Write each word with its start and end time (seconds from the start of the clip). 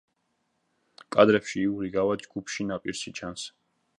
კადრებში 1.15 1.61
იური 1.65 1.91
გავა 1.97 2.17
ჯგუფში 2.23 2.67
ნაპირში 2.73 3.17
ჩანს. 3.21 3.47